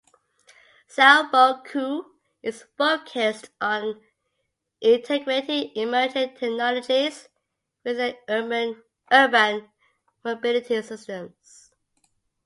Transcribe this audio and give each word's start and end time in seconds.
Xiaobo 0.89 1.63
Qu 1.63 2.05
is 2.41 2.63
focused 2.75 3.51
on 3.61 4.01
integrating 4.81 5.71
emerging 5.75 6.29
technologies 6.35 7.29
with 7.83 7.97
the 7.97 8.17
urban 9.11 9.69
mobility 10.25 10.81
systems. 10.81 11.71